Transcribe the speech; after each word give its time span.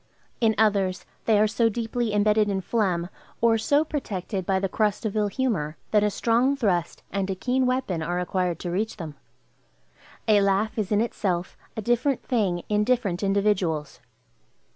In 0.39 0.55
others, 0.57 1.05
they 1.25 1.37
are 1.39 1.45
so 1.45 1.69
deeply 1.69 2.11
imbedded 2.11 2.49
in 2.49 2.61
phlegm, 2.61 3.07
or 3.39 3.59
so 3.59 3.85
protected 3.85 4.47
by 4.47 4.59
the 4.59 4.67
crust 4.67 5.05
of 5.05 5.15
ill 5.15 5.27
humor, 5.27 5.77
that 5.91 6.01
a 6.03 6.09
strong 6.09 6.55
thrust 6.57 7.03
and 7.11 7.29
a 7.29 7.35
keen 7.35 7.67
weapon 7.67 8.01
are 8.01 8.15
required 8.15 8.57
to 8.61 8.71
reach 8.71 8.97
them. 8.97 9.13
A 10.27 10.41
laugh 10.41 10.75
is 10.79 10.91
in 10.91 11.01
itself 11.01 11.55
a 11.77 11.83
different 11.83 12.23
thing 12.23 12.63
in 12.67 12.83
different 12.83 13.21
individuals. 13.21 13.99